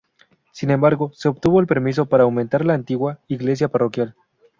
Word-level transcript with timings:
Sin 0.51 0.71
embargo, 0.71 1.11
se 1.13 1.27
obtuvo 1.29 1.59
el 1.59 1.67
permiso 1.67 2.07
para 2.07 2.23
aumentar 2.23 2.65
la 2.65 2.73
antigua 2.73 3.19
iglesia 3.27 3.67
parroquial. 3.69 4.15